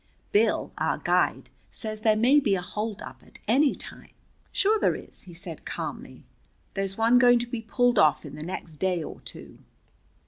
"Bill, 0.31 0.71
our 0.79 0.97
guide, 0.97 1.51
says 1.69 2.01
there 2.01 2.15
may 2.15 2.39
be 2.39 2.55
a 2.55 2.61
holdup 2.63 3.21
at 3.21 3.37
any 3.47 3.75
time." 3.75 4.09
"Sure 4.51 4.79
there 4.79 4.95
is," 4.95 5.21
he 5.29 5.33
said 5.35 5.63
calmly. 5.63 6.25
"There's 6.73 6.97
one 6.97 7.19
going 7.19 7.37
to 7.37 7.45
be 7.45 7.61
pulled 7.61 7.99
off 7.99 8.25
in 8.25 8.33
the 8.33 8.41
next 8.41 8.77
day 8.77 9.03
or 9.03 9.19
two." 9.21 9.59